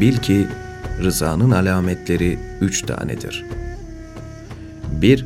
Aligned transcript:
Bil 0.00 0.16
ki 0.16 0.46
rızanın 1.02 1.50
alametleri 1.50 2.38
üç 2.60 2.82
tanedir. 2.82 3.44
1- 5.00 5.24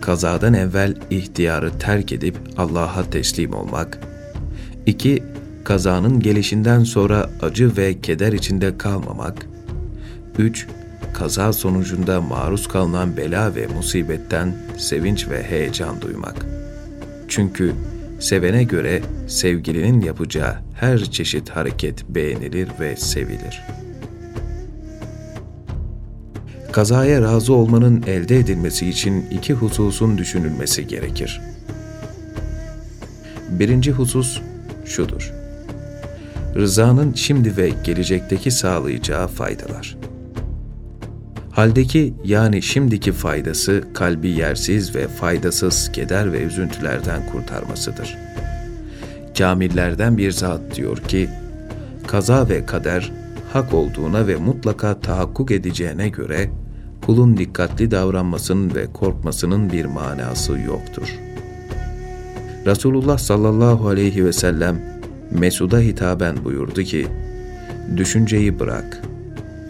Kazadan 0.00 0.54
evvel 0.54 0.94
ihtiyarı 1.10 1.78
terk 1.78 2.12
edip 2.12 2.36
Allah'a 2.58 3.10
teslim 3.10 3.54
olmak. 3.54 3.98
2- 4.86 5.22
Kazanın 5.64 6.20
gelişinden 6.20 6.84
sonra 6.84 7.30
acı 7.42 7.76
ve 7.76 8.00
keder 8.00 8.32
içinde 8.32 8.78
kalmamak. 8.78 9.46
3- 10.38 10.66
Kaza 11.14 11.52
sonucunda 11.52 12.20
maruz 12.20 12.68
kalınan 12.68 13.16
bela 13.16 13.54
ve 13.54 13.66
musibetten 13.66 14.54
sevinç 14.78 15.28
ve 15.28 15.42
heyecan 15.42 16.00
duymak. 16.00 16.46
Çünkü 17.28 17.72
sevene 18.20 18.64
göre 18.64 19.02
sevgilinin 19.28 20.00
yapacağı 20.00 20.56
her 20.74 21.04
çeşit 21.04 21.50
hareket 21.50 22.08
beğenilir 22.08 22.68
ve 22.80 22.96
sevilir.'' 22.96 23.84
Kazaya 26.74 27.22
razı 27.22 27.52
olmanın 27.52 28.02
elde 28.06 28.38
edilmesi 28.38 28.88
için 28.88 29.26
iki 29.30 29.52
hususun 29.52 30.18
düşünülmesi 30.18 30.86
gerekir. 30.86 31.40
Birinci 33.50 33.92
husus 33.92 34.40
şudur. 34.84 35.32
Rızanın 36.54 37.14
şimdi 37.14 37.56
ve 37.56 37.72
gelecekteki 37.84 38.50
sağlayacağı 38.50 39.28
faydalar. 39.28 39.96
Haldeki 41.50 42.14
yani 42.24 42.62
şimdiki 42.62 43.12
faydası 43.12 43.84
kalbi 43.94 44.28
yersiz 44.28 44.94
ve 44.94 45.08
faydasız 45.08 45.92
keder 45.92 46.32
ve 46.32 46.42
üzüntülerden 46.42 47.26
kurtarmasıdır. 47.26 48.16
Kamillerden 49.38 50.18
bir 50.18 50.30
zat 50.30 50.60
diyor 50.76 50.96
ki, 50.96 51.28
kaza 52.06 52.48
ve 52.48 52.66
kader 52.66 53.12
hak 53.52 53.74
olduğuna 53.74 54.26
ve 54.26 54.36
mutlaka 54.36 55.00
tahakkuk 55.00 55.50
edeceğine 55.50 56.08
göre 56.08 56.50
kulun 57.06 57.36
dikkatli 57.36 57.90
davranmasının 57.90 58.74
ve 58.74 58.86
korkmasının 58.92 59.72
bir 59.72 59.84
manası 59.84 60.58
yoktur. 60.58 61.18
Resulullah 62.66 63.18
sallallahu 63.18 63.88
aleyhi 63.88 64.24
ve 64.24 64.32
sellem 64.32 64.80
Mesud'a 65.30 65.80
hitaben 65.80 66.44
buyurdu 66.44 66.82
ki, 66.82 67.06
Düşünceyi 67.96 68.58
bırak, 68.58 69.02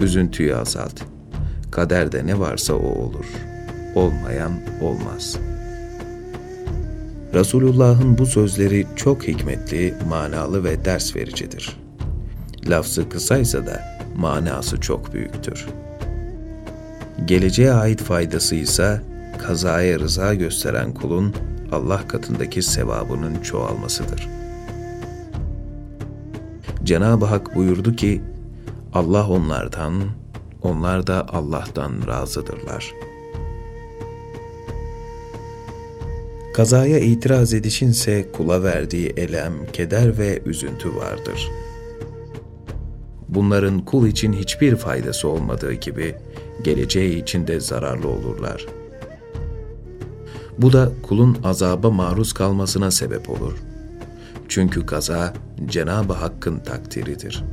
üzüntüyü 0.00 0.56
azalt. 0.56 1.00
Kaderde 1.70 2.26
ne 2.26 2.38
varsa 2.38 2.74
o 2.74 2.88
olur. 2.88 3.26
Olmayan 3.94 4.52
olmaz. 4.82 5.36
Resulullah'ın 7.34 8.18
bu 8.18 8.26
sözleri 8.26 8.86
çok 8.96 9.28
hikmetli, 9.28 9.94
manalı 10.08 10.64
ve 10.64 10.84
ders 10.84 11.16
vericidir. 11.16 11.76
Lafzı 12.68 13.08
kısaysa 13.08 13.66
da 13.66 13.82
manası 14.16 14.80
çok 14.80 15.14
büyüktür.'' 15.14 15.93
Geleceğe 17.24 17.72
ait 17.72 18.02
faydası 18.02 18.54
ise 18.54 19.00
kazaya 19.38 19.98
rıza 19.98 20.34
gösteren 20.34 20.94
kulun 20.94 21.34
Allah 21.72 22.08
katındaki 22.08 22.62
sevabının 22.62 23.42
çoğalmasıdır. 23.42 24.28
Cenab-ı 26.84 27.24
Hak 27.24 27.56
buyurdu 27.56 27.96
ki, 27.96 28.22
Allah 28.94 29.28
onlardan, 29.28 29.94
onlar 30.62 31.06
da 31.06 31.26
Allah'tan 31.28 31.92
razıdırlar. 32.06 32.94
Kazaya 36.54 36.98
itiraz 36.98 37.54
edişinse 37.54 38.32
kula 38.32 38.62
verdiği 38.62 39.08
elem, 39.16 39.52
keder 39.72 40.18
ve 40.18 40.42
üzüntü 40.46 40.96
vardır. 40.96 41.50
Bunların 43.34 43.84
kul 43.84 44.06
için 44.06 44.32
hiçbir 44.32 44.76
faydası 44.76 45.28
olmadığı 45.28 45.72
gibi, 45.72 46.14
geleceği 46.64 47.22
için 47.22 47.46
de 47.46 47.60
zararlı 47.60 48.08
olurlar. 48.08 48.66
Bu 50.58 50.72
da 50.72 50.92
kulun 51.02 51.38
azaba 51.44 51.90
maruz 51.90 52.32
kalmasına 52.32 52.90
sebep 52.90 53.30
olur. 53.30 53.58
Çünkü 54.48 54.86
kaza 54.86 55.34
Cenab-ı 55.66 56.12
Hakk'ın 56.12 56.58
takdiridir. 56.58 57.44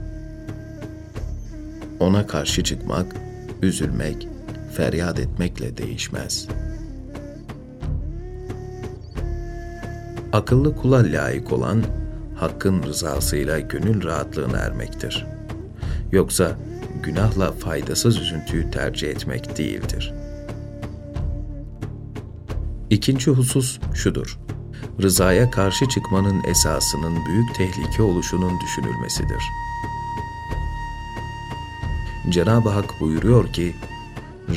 Ona 1.99 2.27
karşı 2.27 2.63
çıkmak, 2.63 3.15
üzülmek, 3.61 4.27
feryat 4.73 5.19
etmekle 5.19 5.77
değişmez. 5.77 6.47
Akıllı 10.33 10.75
kula 10.75 10.97
layık 10.97 11.51
olan, 11.51 11.83
Hakk'ın 12.35 12.83
rızasıyla 12.83 13.59
gönül 13.59 14.03
rahatlığına 14.03 14.57
ermektir. 14.57 15.25
Yoksa 16.11 16.57
günahla 17.03 17.51
faydasız 17.51 18.17
üzüntüyü 18.17 18.71
tercih 18.71 19.09
etmek 19.09 19.57
değildir. 19.57 20.13
İkinci 22.89 23.31
husus 23.31 23.79
şudur. 23.93 24.39
Rızaya 25.01 25.51
karşı 25.51 25.89
çıkmanın 25.89 26.43
esasının 26.43 27.25
büyük 27.25 27.55
tehlike 27.55 28.03
oluşunun 28.03 28.59
düşünülmesidir. 28.59 29.43
Cenab-ı 32.29 32.69
Hak 32.69 32.99
buyuruyor 32.99 33.53
ki, 33.53 33.75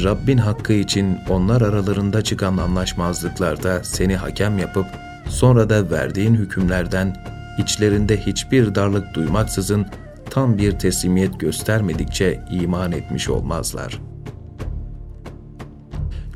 Rabbin 0.05 0.39
hakkı 0.39 0.73
için 0.73 1.19
onlar 1.29 1.61
aralarında 1.61 2.23
çıkan 2.23 2.57
anlaşmazlıklarda 2.57 3.85
seni 3.85 4.17
hakem 4.17 4.59
yapıp 4.59 4.87
sonra 5.29 5.71
da 5.71 5.91
verdiğin 5.91 6.35
hükümlerden 6.35 7.17
içlerinde 7.59 8.27
hiçbir 8.27 8.75
darlık 8.75 9.15
duymaksızın 9.15 9.87
tam 10.35 10.59
bir 10.59 10.79
teslimiyet 10.79 11.41
göstermedikçe 11.41 12.45
iman 12.51 12.93
etmiş 12.93 13.29
olmazlar. 13.29 14.01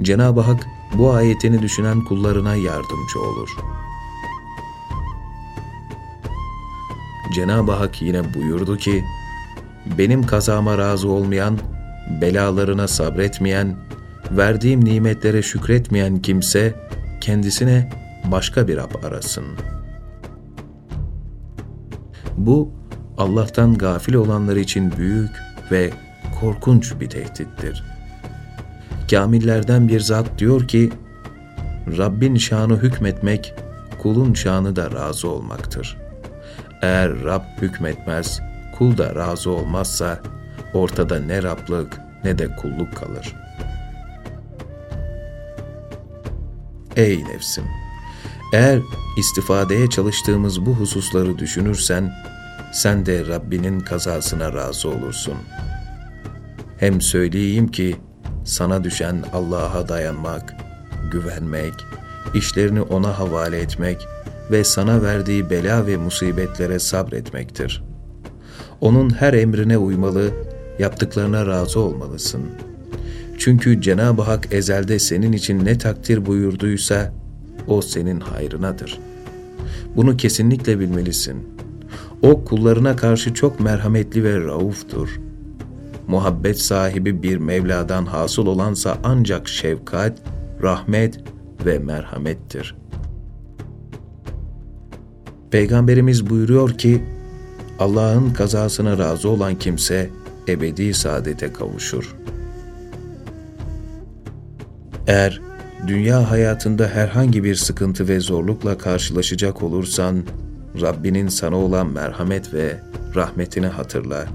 Cenab-ı 0.03 0.41
Hak 0.41 0.66
bu 0.94 1.12
ayetini 1.12 1.62
düşünen 1.62 2.04
kullarına 2.04 2.54
yardımcı 2.54 3.20
olur. 3.20 3.48
Cenab-ı 7.34 7.72
Hak 7.72 8.03
yine 8.03 8.34
buyurdu 8.34 8.76
ki, 8.76 9.04
benim 9.98 10.26
kazama 10.26 10.78
razı 10.78 11.08
olmayan, 11.08 11.58
belalarına 12.20 12.88
sabretmeyen, 12.88 13.76
verdiğim 14.31 14.84
nimetlere 14.84 15.42
şükretmeyen 15.42 16.22
kimse 16.22 16.75
kendisine 17.20 17.91
başka 18.25 18.69
bir 18.69 18.76
Rab 18.76 19.04
arasın. 19.04 19.44
Bu 22.37 22.78
Allah'tan 23.19 23.79
gafil 23.79 24.15
olanlar 24.15 24.56
için 24.56 24.93
büyük 24.97 25.31
ve 25.71 25.91
korkunç 26.41 27.01
bir 27.01 27.11
tehdittir. 27.11 27.84
Kamillerden 29.11 29.89
bir 29.89 30.01
zat 30.01 30.27
diyor 30.39 30.69
ki, 30.69 30.91
Rabbin 31.99 32.37
şanı 32.37 32.77
hükmetmek, 32.77 33.55
kulun 34.03 34.34
şanı 34.34 34.77
da 34.77 34.91
razı 34.91 35.29
olmaktır. 35.29 35.97
Eğer 36.83 37.25
Rab 37.25 37.43
hükmetmez, 37.62 38.41
kul 38.79 38.99
da 38.99 39.15
razı 39.15 39.50
olmazsa, 39.50 40.21
ortada 40.75 41.21
ne 41.21 41.43
Rablık 41.43 42.00
ne 42.25 42.39
de 42.39 42.56
kulluk 42.56 42.97
kalır. 42.97 43.35
Ey 46.97 47.25
nefsim! 47.25 47.65
Eğer 48.53 48.81
istifadeye 49.17 49.91
çalıştığımız 49.91 50.67
bu 50.67 50.75
hususları 50.75 51.39
düşünürsen, 51.39 52.12
sen 52.73 53.06
de 53.06 53.27
Rabbinin 53.27 53.81
kazasına 53.81 54.53
razı 54.53 54.89
olursun. 54.89 55.34
Hem 56.79 57.01
söyleyeyim 57.01 57.69
ki 57.69 57.97
sana 58.45 58.84
düşen 58.84 59.25
Allah'a 59.33 59.89
dayanmak, 59.89 60.55
güvenmek, 61.12 61.73
işlerini 62.34 62.83
ona 62.83 63.19
havale 63.19 63.59
etmek 63.59 64.06
ve 64.50 64.65
sana 64.65 65.03
verdiği 65.03 65.50
bela 65.50 65.87
ve 65.87 65.97
musibetlere 65.97 66.79
sabretmektir. 66.79 67.85
Onun 68.81 69.11
her 69.11 69.32
emrine 69.32 69.79
uymalı, 69.79 70.31
yaptıklarına 70.79 71.47
razı 71.47 71.81
olmalısın. 71.81 72.43
Çünkü 73.38 73.81
Cenab-ı 73.81 74.23
Hak 74.23 74.53
ezelde 74.53 74.99
senin 74.99 75.32
için 75.32 75.64
ne 75.64 75.79
takdir 75.79 76.26
buyurduysa 76.26 77.12
o 77.67 77.82
senin 77.82 78.21
hayrınadır. 78.21 78.99
Bunu 79.97 80.17
kesinlikle 80.17 80.81
bilmelisin.'' 80.81 81.57
O 82.23 82.44
kullarına 82.44 82.97
karşı 82.97 83.35
çok 83.35 83.61
merhametli 83.61 84.25
ve 84.25 84.41
rauftur. 84.41 85.20
Muhabbet 86.09 86.59
sahibi 86.59 87.23
bir 87.23 87.37
Mevla'dan 87.37 88.06
hasıl 88.06 88.47
olansa 88.47 88.99
ancak 89.05 89.49
şefkat, 89.49 90.19
rahmet 90.62 91.20
ve 91.67 91.79
merhamettir. 91.79 92.76
Peygamberimiz 95.50 96.31
buyuruyor 96.31 96.79
ki, 96.79 97.05
Allah'ın 97.79 98.31
kazasına 98.32 98.99
razı 98.99 99.29
olan 99.29 99.55
kimse 99.55 100.11
ebedi 100.49 100.94
saadete 100.94 101.53
kavuşur. 101.53 102.17
Eğer 105.06 105.41
dünya 105.87 106.31
hayatında 106.31 106.88
herhangi 106.88 107.44
bir 107.44 107.55
sıkıntı 107.55 108.09
ve 108.09 108.21
zorlukla 108.21 108.79
karşılaşacak 108.79 109.62
olursan, 109.62 110.25
Rabbinin 110.80 111.28
sana 111.28 111.56
olan 111.56 111.86
merhamet 111.86 112.54
ve 112.54 112.80
rahmetini 113.14 113.66
hatırla. 113.66 114.26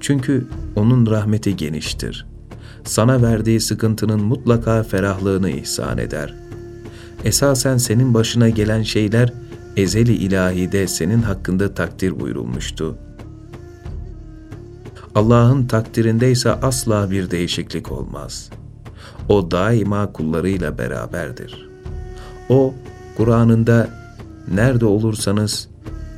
Çünkü 0.00 0.46
onun 0.76 1.06
rahmeti 1.06 1.56
geniştir. 1.56 2.26
Sana 2.84 3.22
verdiği 3.22 3.60
sıkıntının 3.60 4.20
mutlaka 4.20 4.82
ferahlığını 4.82 5.50
ihsan 5.50 5.98
eder. 5.98 6.34
Esasen 7.24 7.76
senin 7.76 8.14
başına 8.14 8.48
gelen 8.48 8.82
şeyler 8.82 9.32
ezeli 9.76 10.12
ilahide 10.12 10.86
senin 10.86 11.22
hakkında 11.22 11.74
takdir 11.74 12.20
buyurulmuştu. 12.20 12.98
Allah'ın 15.14 15.66
takdirindeyse 15.66 16.52
asla 16.52 17.10
bir 17.10 17.30
değişiklik 17.30 17.92
olmaz. 17.92 18.50
O 19.28 19.50
daima 19.50 20.12
kullarıyla 20.12 20.78
beraberdir. 20.78 21.68
O, 22.48 22.74
Kur'an'ında 23.16 23.88
nerede 24.48 24.86
olursanız 24.86 25.68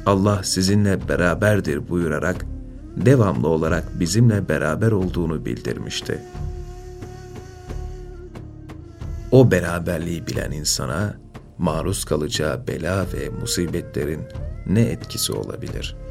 Allah 0.06 0.42
sizinle 0.42 1.08
beraberdir 1.08 1.88
buyurarak 1.88 2.46
devamlı 2.96 3.48
olarak 3.48 4.00
bizimle 4.00 4.48
beraber 4.48 4.92
olduğunu 4.92 5.44
bildirmişti. 5.44 6.20
O 9.30 9.50
beraberliği 9.50 10.26
bilen 10.26 10.50
insana 10.50 11.14
maruz 11.58 12.04
kalacağı 12.04 12.66
bela 12.66 13.06
ve 13.12 13.28
musibetlerin 13.40 14.22
ne 14.66 14.80
etkisi 14.80 15.32
olabilir?'' 15.32 16.08